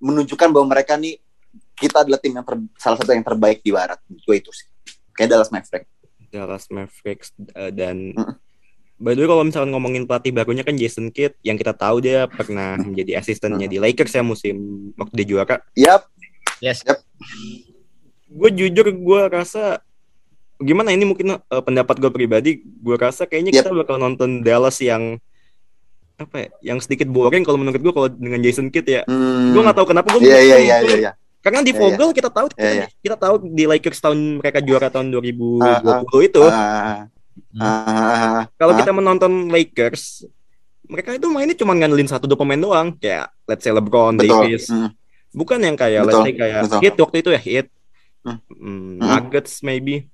[0.00, 1.20] menunjukkan bahwa mereka nih
[1.76, 4.64] kita adalah tim yang ter- salah satu yang terbaik di barat gue itu sih
[5.12, 5.84] kayak Dallas Maverick
[6.32, 8.34] Dallas Mavericks uh, dan Mm.
[8.96, 12.26] By the way kalau misalkan ngomongin pelatih barunya kan Jason Kidd yang kita tahu dia
[12.26, 14.56] pernah menjadi asistennya di Lakers ya musim
[14.94, 15.56] waktu dia juara.
[15.74, 16.06] Yap,
[16.58, 16.80] Yes.
[18.26, 19.82] Gue jujur gue rasa
[20.56, 23.60] gimana ini mungkin uh, pendapat gue pribadi gue rasa kayaknya Yep.
[23.60, 25.18] kita bakal nonton Dallas yang
[26.14, 29.02] apa ya, yang sedikit boring kalau menurut gue kalau dengan Jason Kidd ya.
[29.04, 31.12] hmm, Gue nggak tahu kenapa gue iya iya iya iya iya.
[31.42, 32.86] karena di Vogel kita tahu Iya, iya.
[33.02, 37.10] kita tahu di Lakers tahun mereka juara tahun 2020 Ah, itu Ah,
[37.56, 40.26] ah, kalau kita menonton Lakers
[40.84, 44.42] mereka itu mainnya cuma ngandelin satu dua pemain doang kayak let's say LeBron betul.
[44.42, 44.92] Davis Hmm,
[45.30, 46.80] bukan yang kayak Betul, let's say kayak betul.
[46.80, 47.66] Heat waktu itu ya Heat
[48.20, 48.40] Hmm.
[48.48, 49.08] Hmm, Hmm.
[49.20, 50.08] Nuggets maybe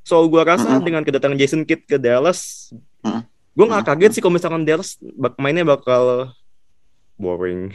[0.00, 0.82] so gua rasa Hmm.
[0.82, 3.22] dengan kedatangan Jason Kidd ke Dallas Hmm.
[3.52, 3.90] gua nggak Hmm.
[3.94, 6.34] kaget sih kalau misalkan Dallas bak mainnya bakal
[7.14, 7.70] boring.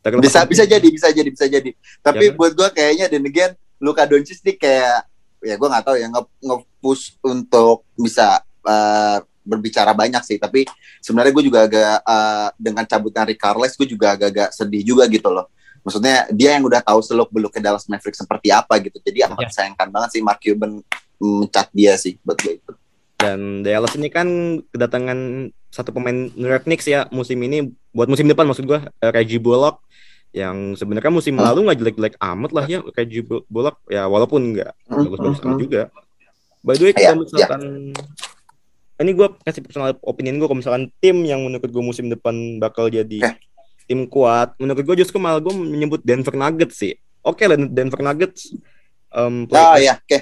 [0.00, 3.52] Terlepas- bisa bisa jadi bisa jadi bisa jadi tapi Ya buat gua kayaknya dan again
[3.76, 5.06] Luka Doncic nih kayak
[5.40, 10.36] ya gua nggak tahu ya nge- nge-push untuk bisa eh, berbicara banyak sih.
[10.36, 10.68] Tapi
[11.00, 15.32] sebenarnya gue juga agak eh, dengan cabutnya Rick Carles gue juga agak-agak sedih juga gitu
[15.32, 15.48] loh.
[15.80, 19.00] Maksudnya dia yang udah tahu seluk beluk ke Dallas Mavericks seperti apa gitu.
[19.00, 19.48] Jadi amat Ya.
[19.48, 20.84] disayangkan banget sih Mark Cuban
[21.18, 22.72] mencat dia sih buat gue itu.
[23.18, 24.28] Dan Dallas ini kan
[24.70, 29.10] kedatangan satu pemain New York Knicks ya musim ini buat musim depan maksud gua eh,
[29.10, 29.82] Reggie Bullock
[30.30, 31.44] yang sebenarnya musim Hmm.
[31.44, 35.46] lalu nggak jelek-jelek amat lah ya Reggie Bu- Bullock ya walaupun nggak Hmm, bagus-bagus hmm,
[35.46, 35.64] amat hmm.
[35.64, 35.82] juga.
[36.60, 37.62] By the way Iya, kalau misalkan
[38.98, 42.86] ini gua kasih personal opinion gua kalau misalkan tim yang menurut gua musim depan bakal
[42.86, 43.40] jadi Oke.
[43.84, 46.92] tim kuat menurut gua justru malah gua menyebut Denver Nuggets sih.
[47.22, 48.52] Oke lah Denver Nuggets
[49.08, 50.18] um, oh ya oke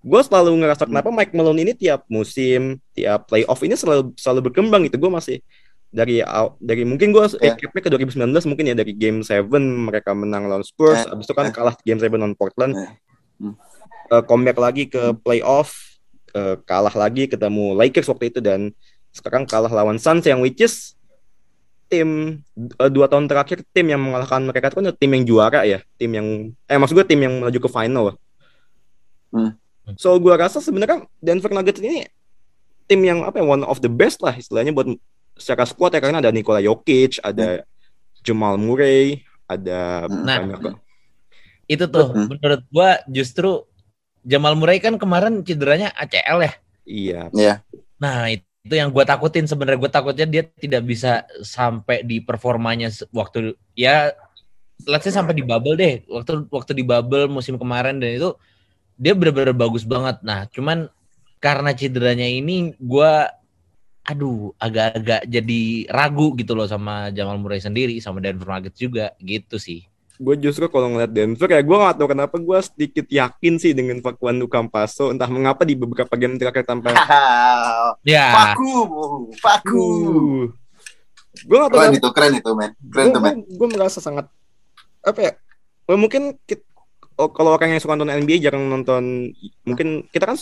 [0.00, 0.96] gue selalu ngerasa Hmm.
[0.96, 4.96] kenapa Mike Malone ini tiap musim, tiap playoff ini selalu selalu berkembang gitu.
[4.96, 5.36] Gue masih
[5.90, 6.22] dari
[6.62, 7.54] dari mungkin gue Ya.
[7.58, 9.50] recapnya ke 2019 mungkin ya dari game 7
[9.90, 11.10] mereka menang lawan Spurs, Ya.
[11.10, 11.54] abis itu kan Ya.
[11.54, 12.78] kalah game 7 lawan Portland.
[12.78, 12.94] Ya.
[13.42, 13.54] Hmm.
[14.10, 15.98] Eh, comeback lagi ke playoff,
[16.34, 18.70] eh, kalah lagi ketemu Lakers waktu itu dan
[19.10, 20.94] sekarang kalah lawan Suns yang which is
[21.90, 25.82] tim eh, dua tahun terakhir tim yang mengalahkan mereka itu kan tim yang juara ya,
[25.98, 26.26] tim yang
[26.70, 28.04] eh maksud gue tim yang melaju ke final.
[29.34, 29.58] Hmm.
[29.98, 32.06] So gua rasa sebenarnya Denver Nuggets ini
[32.86, 34.86] tim yang apa ya one of the best lah istilahnya buat
[35.40, 37.64] secara squad ya karena ada Nikola Jokic, ada
[38.20, 40.22] Jamal Murray, ada Hmm.
[40.28, 40.38] Nah.
[40.44, 40.76] banyak
[41.64, 42.28] Itu tuh Hmm.
[42.28, 43.64] menurut gua justru
[44.20, 46.52] Jamal Murray kan kemarin cederanya ACL ya.
[46.84, 47.54] iya ya
[47.96, 52.92] Nah, itu itu yang gue takutin sebenarnya gue takutnya dia tidak bisa sampai di performanya
[53.08, 54.12] waktu ya
[54.84, 58.36] let's say sampai di bubble deh waktu waktu di bubble musim kemarin dan itu
[59.00, 60.92] dia benar-benar bagus banget nah cuman
[61.40, 63.12] karena cederanya ini gue
[64.00, 69.60] aduh agak-agak jadi ragu gitu loh sama Jamal Murray sendiri sama Denver Nuggets juga gitu
[69.60, 69.84] sih
[70.20, 74.04] gue justru kalau ngeliat Denver ya gue gak tahu kenapa gue sedikit yakin sih dengan
[74.04, 76.92] Facundo Campaso entah mengapa di beberapa game terakhir tanpa
[78.04, 78.72] ya Paku,
[79.40, 79.88] paku.
[81.40, 82.70] gue gak tahu Keren itu, keren itu, men.
[82.92, 83.36] Keren tuh, men.
[83.48, 84.28] gue merasa sangat
[85.00, 85.32] apa ya
[85.88, 86.68] well, mungkin kit-
[87.16, 89.32] oh, kalau orang yang suka nonton NBA jarang nonton
[89.64, 90.36] mungkin kita kan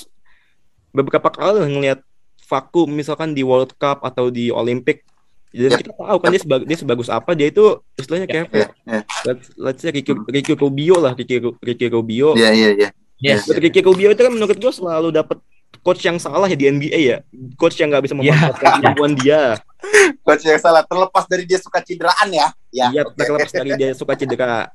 [0.91, 2.03] beberapa kali ngelihat
[2.49, 5.05] vakum misalkan di World Cup atau di Olympic
[5.49, 5.81] Dan Yep.
[5.81, 8.69] kita tahu kan dia, sebag- dia sebagus apa dia itu istilahnya kayak apa ya?
[8.85, 12.37] Iya, Let's, let's say Ricky, Ricky Rubio lah Ricky, Ricky Rubio.
[12.37, 12.89] Iya, iya, iya.
[13.17, 13.49] Yes.
[13.49, 15.41] Ricky Rubio itu kan menurut gue selalu dapat
[15.81, 17.17] coach yang salah ya di NBA ya.
[17.57, 19.57] Coach yang nggak bisa memanfaatkan kemampuan dia.
[20.29, 22.53] Coach yang salah terlepas dari dia suka cideraan ya.
[22.69, 22.87] Ya.
[22.93, 23.17] Iya, oke.
[23.17, 24.69] terlepas dari dia suka cedera.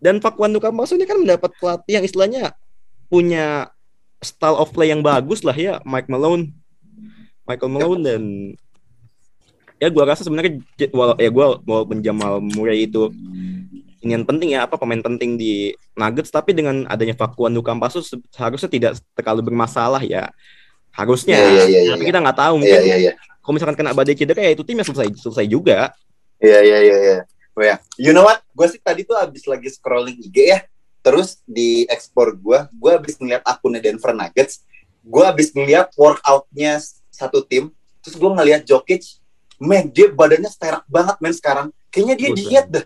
[0.00, 2.56] Dan Pak Wandu Campazzo ini kan mendapat pelatih yang istilahnya
[3.06, 3.68] punya
[4.22, 6.54] style of play yang bagus lah ya, Mike Malone.
[7.42, 8.22] Michael Malone dan
[9.82, 10.62] ya gua rasa sebenarnya
[10.94, 13.10] walau ya gua walaupun Jamal Murray itu
[14.02, 18.18] ini yang penting ya apa pemain penting di Nuggets tapi dengan adanya Facuan Campazzo se-
[18.34, 20.30] seharusnya tidak terlalu bermasalah ya.
[20.92, 21.38] Harusnya.
[21.38, 22.10] Iya, iya, iya, iya, tapi iya.
[22.10, 23.12] kita nggak tahu mungkin iya, iya.
[23.40, 25.94] kalau misalkan kena badai cedera ya itu timnya selesai selesai juga.
[26.42, 27.18] Iya iya iya iya.
[27.52, 28.42] Ya, you know what?
[28.56, 30.58] Gue sih tadi tuh abis lagi scrolling IG ya.
[31.02, 34.62] Terus di ekspor gue, gue abis ngeliat akunnya Denver Nuggets.
[35.02, 36.78] Gue abis ngeliat workoutnya
[37.10, 37.74] satu tim.
[38.02, 39.18] Terus gue ngeliat Jokic,
[39.58, 41.66] men dia badannya sterak banget men sekarang.
[41.90, 42.38] Kayaknya dia Buset.
[42.46, 42.84] diet dah.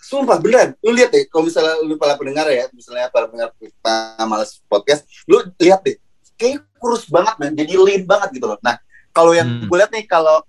[0.00, 0.72] Sumpah beneran.
[0.80, 5.04] Lu lihat deh, kalau misalnya lu para pendengar ya, misalnya para pendengar kita males podcast,
[5.28, 5.96] lu lihat deh.
[6.40, 8.56] Kayaknya kurus banget men, jadi lean banget gitu loh.
[8.64, 8.80] Nah,
[9.12, 9.68] kalau yang Hmm.
[9.68, 10.40] gue lihat nih kalau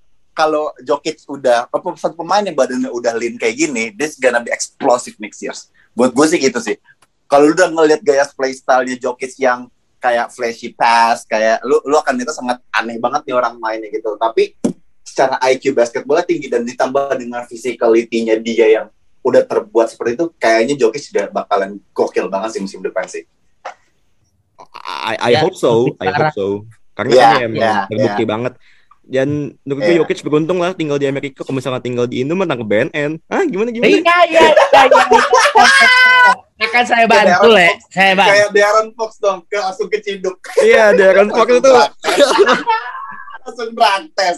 [0.41, 4.49] kalau Jokic udah apa satu pemain yang badannya udah lean kayak gini, this gonna be
[4.49, 5.53] explosive next year.
[5.93, 6.81] Buat gue sih gitu sih.
[7.29, 9.69] Kalau lu udah ngeliat gaya play style-nya Jokic yang
[10.01, 14.17] kayak flashy pass, kayak lu lu akan itu sangat aneh banget nih orang mainnya gitu.
[14.17, 14.57] Tapi
[15.05, 18.87] secara IQ basketbolnya tinggi dan ditambah dengan physicality-nya dia yang
[19.21, 23.29] udah terbuat seperti itu, kayaknya Jokic sudah bakalan gokil banget sih musim depan sih.
[24.81, 26.65] I, I Ya, hope so, I hope so.
[26.97, 28.53] Karena Ya, kan ya emang ya, terbukti banget.
[29.11, 29.27] Dan
[29.61, 29.99] menurut gue Ya.
[29.99, 31.43] Jokic beruntung lah tinggal di Amerika.
[31.43, 33.19] Kalau misalnya tinggal di Indo mah tangkap BNN.
[33.27, 33.91] Ah gimana Iya, gimana?
[33.91, 35.11] iya, iya, iya.
[36.61, 37.75] Akan saya bantu, Le.
[37.89, 38.31] Saya bantu.
[38.31, 40.37] Kayak Darren Fox dong, ke langsung keciduk.
[40.61, 41.71] Iya, Darren Fox itu.
[43.41, 44.37] langsung praktes.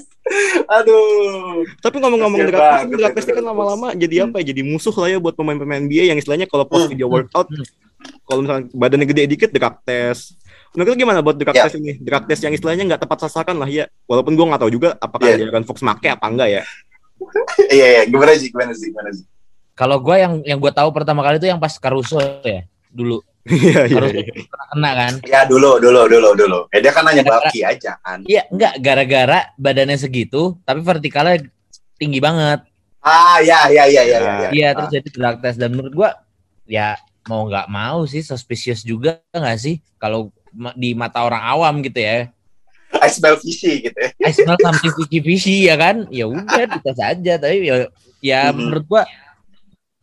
[0.65, 1.67] Aduh.
[1.77, 4.25] Tapi ngomong-ngomong drag test, ya, test kan lama-lama jadi Hmm.
[4.25, 4.45] apa ya?
[4.49, 6.95] Jadi musuh lah ya buat pemain-pemain NBA yang istilahnya kalau post Hmm.
[6.95, 7.51] video workout,
[8.23, 10.39] kalau misalnya badannya gede dikit drag test.
[10.73, 11.69] Menurut gimana buat drag Ya.
[11.69, 12.01] test ini?
[12.01, 13.85] Drag test yang istilahnya nggak tepat sasaran lah ya.
[14.09, 15.45] Walaupun gua nggak tahu juga apakah Iya.
[15.45, 16.61] Darren Fox make apa enggak ya.
[17.77, 18.01] Iya, iya.
[18.09, 18.49] Gimana sih?
[18.49, 18.89] Gimana sih?
[18.89, 19.25] Gimana sih?
[19.73, 23.21] Kalau gue yang yang gue tahu pertama kali itu yang pas Caruso ya dulu.
[23.49, 23.95] Iya, iya.
[23.99, 24.45] Caruso iya.
[24.49, 25.13] pernah kena kan.
[25.27, 26.59] Ya dulu, dulu, dulu, dulu.
[26.73, 28.21] Eh, dia kan nanya Baki aja kan.
[28.25, 31.43] Iya, enggak gara-gara badannya segitu tapi vertikalnya
[31.97, 32.65] tinggi banget.
[33.03, 34.33] Ah, ya, ya, ya, ya, ya.
[34.47, 34.49] ya.
[34.49, 36.09] Iya, terus jadi drug test dan menurut gua
[36.63, 36.95] ya
[37.27, 40.31] mau nggak mau sih suspicious juga nggak sih kalau
[40.73, 42.29] di mata orang awam gitu ya.
[42.93, 44.09] I smell fishy gitu ya.
[44.21, 46.05] I smell something fishy fishy ya kan?
[46.13, 47.75] Ya udah dites aja tapi ya
[48.21, 48.55] ya Mhm.
[48.55, 49.03] menurut gua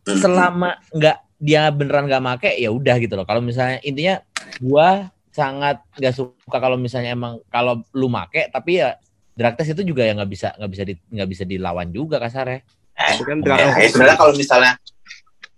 [0.05, 3.25] selama nggak dia beneran nggak make ya udah gitu loh.
[3.25, 4.19] Kalau misalnya intinya
[4.59, 8.99] gua sangat nggak suka kalau misalnya emang kalau lu make tapi ya
[9.33, 12.61] drug test itu juga ya nggak bisa nggak bisa di, nggak bisa dilawan juga kasarnya.
[12.93, 14.73] Tapi kan Ya, ya, sebenarnya kalau misalnya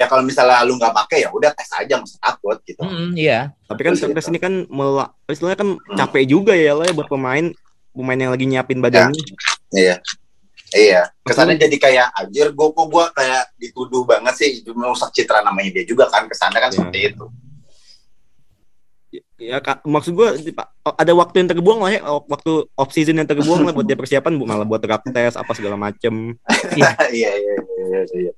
[0.02, 2.82] ya kalau misalnya lu nggak pakai ya udah tes aja nggak usah takut gitu.
[2.82, 3.54] Mm, iya.
[3.70, 7.06] Tapi kan drag test ini kan melak, istilahnya kan capek juga ya lah ya buat
[7.06, 7.54] pemain
[7.94, 9.22] pemain yang lagi nyiapin badannya.
[9.70, 10.02] Iya.
[10.72, 15.68] Iya, kesannya jadi kayak anjir gue kok gue kayak dituduh banget sih merusak citra namanya
[15.68, 16.76] dia juga kan kesannya kan Iya.
[16.80, 17.26] seperti itu.
[19.36, 23.68] Ya Kak, maksud Pak, ada waktu yang terbuang lah ya, waktu off season yang terbuang
[23.68, 26.32] lah buat dia persiapan bu- malah buat drag test apa segala macem.
[26.72, 28.32] Iya, iya, iya, iya, iya.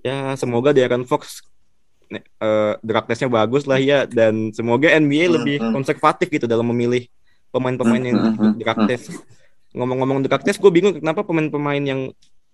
[0.00, 1.44] Ya semoga Darren Fox
[2.10, 5.72] ne- eh, drag testnya bagus lah ya dan semoga NBA Hmm, lebih hmm.
[5.76, 7.06] konservatif gitu dalam memilih
[7.50, 8.86] pemain-pemain yang Hmm, hmm.
[8.88, 9.14] test.
[9.70, 12.10] Ngomong-ngomong drag test, gue bingung kenapa pemain-pemain yang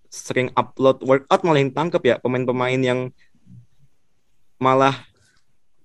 [0.06, 3.10] sering upload workout malah yang tangkep ya, pemain-pemain yang
[4.56, 4.96] malah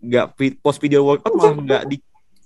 [0.02, 1.98] nggak post video workout malah nggak di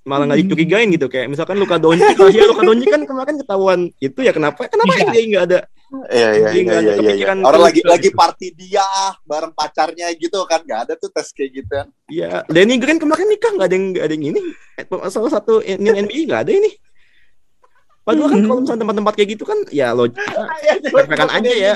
[0.06, 3.80] malah nggak dicurigain gitu kayak misalkan Luka Doncic lah ya Luka Doncic kan kemarin ketahuan
[3.98, 6.96] itu ya kenapa kenapa dia nggak ada Iya, iya, iya, ada iya, iya, iya.
[7.00, 7.88] kepikiran Orang tuh, lagi gitu.
[7.88, 11.88] lagi party dia ah, bareng pacarnya gitu kan nggak ada tuh tes kayak gitu kan.
[12.06, 14.40] ya Danny Green kemarin nikah nggak ada yang nggak ada yang ini
[14.76, 16.72] Eh, salah satu ini NBA nggak ada ini
[18.02, 20.06] padahal kan kalau misalnya tempat-tempat kayak gitu kan ya lo
[20.96, 21.74] Perpekan aja ya.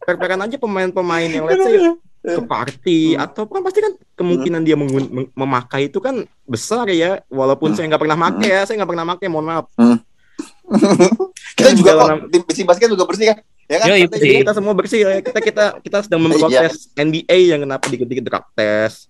[0.00, 1.76] perpekan aja pemain-pemain yang let's say
[2.20, 3.24] ke party Hmm.
[3.24, 7.76] atau kan pasti kan kemungkinan dia mengun- mem- memakai itu kan besar ya walaupun Hmm.
[7.76, 9.66] saya nggak pernah make ya saya nggak pernah make mohon maaf
[11.56, 13.38] kita juga kok tim tim basket juga bersih kan?
[13.66, 13.86] Ya kan?
[13.86, 14.38] Yoi, Kita- bersih.
[14.42, 16.26] kita semua bersih ya kita kita kita sedang Iya.
[16.26, 19.06] memprotes NBA yang kenapa dikit-dikit drug test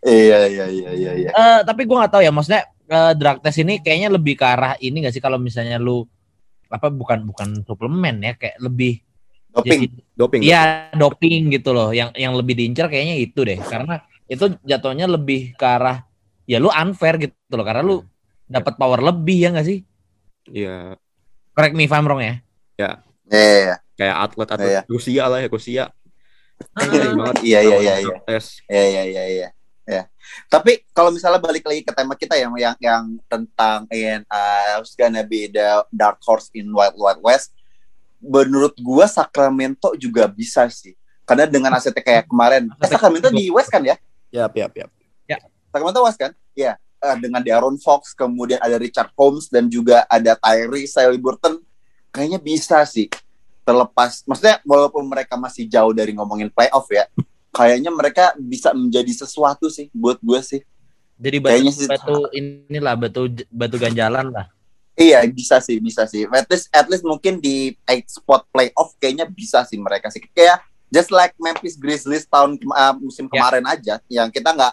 [0.00, 1.30] Iya, iya, iya, iya, iya.
[1.30, 4.74] Eh, tapi gua nggak tahu ya maksudnya eh, drug test ini kayaknya lebih ke arah
[4.76, 6.02] ini gak sih kalau misalnya lu
[6.66, 8.98] apa bukan bukan suplemen ya kayak lebih
[9.48, 9.80] Doping.
[9.86, 14.58] jadi- doping Iya doping gitu loh yang yang lebih diincar kayaknya itu deh karena itu
[14.60, 16.02] jatuhnya lebih ke arah
[16.44, 18.02] ya lu unfair gitu loh karena lu
[18.44, 19.86] dapat power lebih ya gak sih
[20.48, 20.96] ya
[21.54, 22.34] Correct me if I'm wrong ya.
[22.74, 22.90] Ya,
[23.30, 23.76] ya, ya.
[23.94, 24.82] Kayak atlet-atlet Iya.
[24.90, 25.84] Rusia lah ya, Rusia.
[26.74, 28.16] Ah, Sering banget Iya, iya, lawan iya, iya.
[28.26, 28.44] tes.
[28.66, 29.48] Ya, ya, ya, ya.
[29.86, 30.02] ya.
[30.50, 34.98] Tapi kalau misalnya balik lagi ke tema kita yang yang yang tentang in uh, who's
[34.98, 37.54] gonna be the dark horse in Wild Wild West,
[38.18, 40.98] menurut gua Sacramento juga bisa sih.
[41.22, 43.94] Karena dengan asetnya kayak kemarin, eh, Sacramento di West kan ya?
[44.34, 44.90] Yap, yap, yap.
[45.70, 46.34] Sacramento West kan?
[46.54, 46.78] Iya.
[47.04, 51.60] Eh, dengan Darren Fox, kemudian ada Richard Holmes dan juga ada Tyrese Halliburton,
[52.08, 53.12] kayaknya bisa sih.
[53.60, 57.04] Terlepas, maksudnya walaupun mereka masih jauh dari ngomongin playoff ya,
[57.52, 60.60] kayaknya mereka bisa menjadi sesuatu sih buat gue sih.
[61.20, 64.48] Jadi batu, Kayaknya sih- batu inilah batu batu ganjalan lah.
[64.96, 66.24] Iya bisa sih, bisa sih.
[66.24, 70.24] At least, at least mungkin di eight spot playoff kayaknya bisa sih mereka sih.
[70.32, 73.32] Kayak just like Memphis Grizzlies tahun uh, musim Ya.
[73.36, 74.72] kemarin aja, yang kita nggak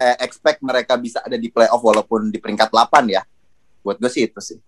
[0.00, 3.22] eh, expect mereka bisa ada di playoff walaupun di peringkat 8 ya.
[3.84, 4.58] Buat gue sih itu sih.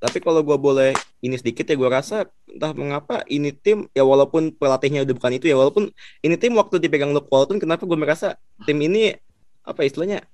[0.00, 4.48] Tapi kalau gue boleh ini sedikit ya, gue rasa entah mengapa ini tim ya walaupun
[4.56, 5.92] pelatihnya udah bukan itu ya, walaupun
[6.24, 9.12] ini tim waktu dipegang Luke Walton, kenapa gue merasa tim ini
[9.60, 10.24] apa istilahnya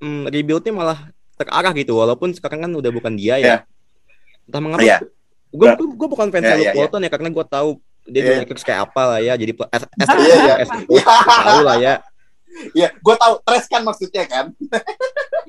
[0.00, 3.44] hmm, rebuildnya malah terarah gitu, walaupun sekarang kan udah bukan dia ya.
[3.44, 3.56] Iya.
[4.48, 4.80] Entah mengapa.
[4.80, 4.98] Iya.
[5.52, 6.80] Gue gue bukan fans Iya, Luke iya, iya.
[6.80, 7.70] Walton ya karena gue tahu
[8.08, 8.24] dia Iya.
[8.24, 10.54] di Lakers kayak apa lah ya, jadi as, as, Iya, iya.
[10.64, 10.70] as
[11.44, 11.94] tahu lah ya.
[12.72, 14.46] Iya, gue tahu Tres kan maksudnya kan.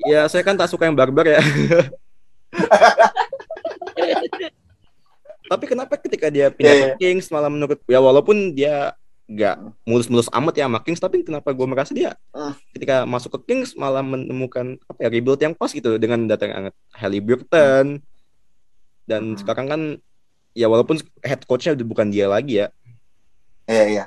[0.02, 1.40] Ya saya kan tak suka yang barbar ya.
[5.42, 8.96] Tapi kenapa ketika dia pindah Iya, ke Kings malah menurut ya walaupun dia
[9.28, 12.52] nggak mulus-mulus amat ya sama Kings tapi kenapa gue merasa dia Hmm.
[12.72, 18.00] ketika masuk ke Kings malah menemukan apa ya rebuild yang pas gitu dengan datang Halliburton
[19.04, 19.38] dan Hmm.
[19.38, 19.80] sekarang kan
[20.52, 22.68] ya walaupun head coachnya udah bukan dia lagi ya
[23.62, 24.04] Iya, iya.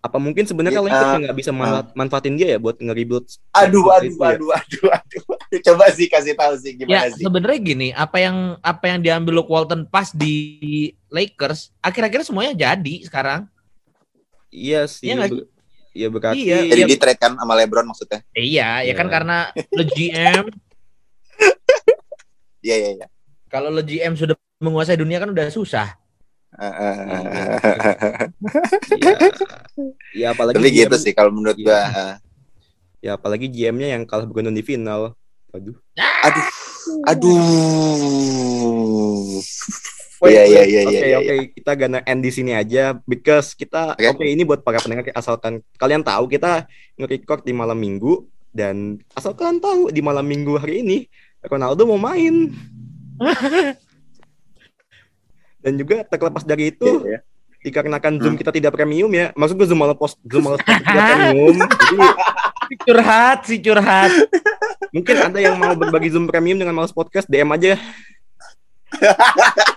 [0.00, 3.26] Apa mungkin sebenarnya Iya, Lakers uh, yang nggak bisa manfa- manfaatin dia ya buat nge-rebuild
[3.52, 4.30] Aduh, aduh, Itu ya.
[4.32, 5.24] aduh, aduh, aduh.
[5.66, 7.22] Coba sih kasih tahu sih Ya gimana sih.
[7.22, 10.34] sebenarnya gini, apa yang apa yang diambil Luke Walton pas di
[11.06, 13.46] Lakers, akhir-akhir semuanya jadi sekarang.
[14.48, 15.26] iya sih Iya
[15.94, 18.20] ya berarti Iya, Jadi di trade kan sama LeBron maksudnya.
[18.30, 19.12] Iya, ya kan Iya.
[19.12, 19.36] karena
[19.76, 20.44] lo GM,
[22.60, 23.06] Iya, iya, iya.
[23.46, 25.94] kalau lo GM sudah menguasai dunia kan udah susah.
[26.54, 26.70] Ya,
[30.14, 31.66] ya apalagi Tapi gitu GM sih kalau menurut Iya.
[31.66, 31.82] gua.
[33.04, 35.12] Ya apalagi GM-nya yang kalah beruntun di final.
[35.52, 35.76] Aduh.
[35.98, 36.46] Aduh.
[37.04, 37.36] Aduh.
[40.24, 40.72] Iya, iya, wait.
[40.72, 41.18] iya, Oke, iya, iya.
[41.20, 44.08] oke, kita gonna end di sini aja because kita Oke.
[44.08, 46.64] oke ini buat para pendengar asalkan kalian tahu kita
[46.96, 51.04] nge-record di malam Minggu dan asal kalian tahu di malam Minggu hari ini
[51.44, 52.56] Ronaldo mau main.
[55.64, 57.20] dan juga terlepas dari itu Iya, iya.
[57.64, 58.40] dikarenakan Zoom Hmm.
[58.44, 59.32] kita tidak premium ya.
[59.32, 61.56] Maksud gue Zoom malah post Zoom malah tidak premium.
[61.56, 61.96] Jadi
[62.64, 64.12] Si curhat, si curhat.
[64.88, 67.74] mungkin ada yang mau berbagi Zoom premium dengan Males Podcast DM aja.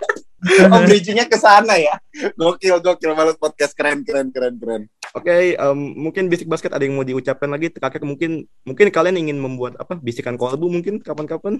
[0.70, 1.98] Oh, bridging-nya ke sana ya.
[2.38, 4.82] Gokil, gokil banget podcast keren, keren, keren, keren.
[5.12, 7.74] Oke, em, mungkin bisik basket ada yang mau diucapkan lagi.
[7.74, 11.58] Terakhir mungkin mungkin kalian ingin membuat apa bisikan kolbu mungkin kapan-kapan.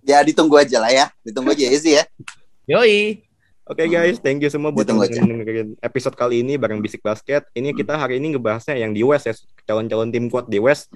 [0.00, 1.06] Ya ditunggu aja lah ya.
[1.20, 2.06] Ditunggu aja ya sih ya.
[2.68, 3.24] Yoi.
[3.64, 7.44] Oke guys, thank you semua buat dengerin episode kali ini bareng Bisik Basket.
[7.52, 9.32] Ini kita hari ini ngebahasnya yang di West ya,
[9.64, 10.88] calon-calon tim kuat di West.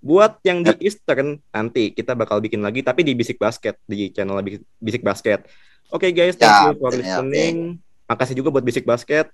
[0.00, 4.40] Buat yang di Eastern nanti kita bakal bikin lagi tapi di Bisik Basket di channel
[4.76, 5.44] Bisik- Basket.
[5.88, 7.80] Oke guys, thank Ya, you for oke, listening.
[8.04, 9.28] Makasih juga buat Bisik Basket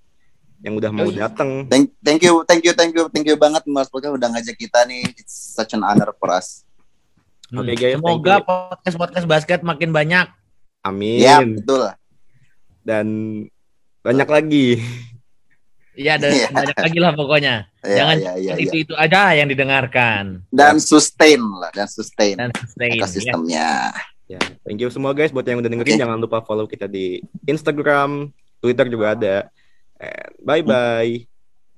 [0.63, 1.67] yang udah mau datang.
[1.67, 4.83] Thank, thank you, thank you, thank you, thank you banget Mas Podcast udah ngajak kita
[4.87, 5.03] nih.
[5.15, 6.63] It's such an honor for us.
[7.51, 10.27] Oke, Hmm, guys, Semoga podcast podcast basket makin banyak.
[10.85, 11.19] Amin.
[11.19, 11.89] Ya, betul.
[12.85, 13.07] Dan
[14.05, 14.67] banyak lagi.
[15.95, 16.49] Iya, dan Iya.
[16.51, 17.55] banyak lagi lah pokoknya.
[17.81, 18.55] Ya, Jangan ya, ya, ya.
[18.59, 22.91] itu itu aja yang didengarkan Dan sustain lah, dan sustain dan sustain.
[22.91, 22.97] ya.
[22.99, 23.71] ekosistemnya.
[24.25, 25.95] Ya, thank you semua guys buat yang udah dengerin.
[25.95, 26.03] Oke.
[26.03, 29.37] Jangan lupa follow kita di Instagram, Twitter juga ada.
[29.97, 31.34] And bye bye.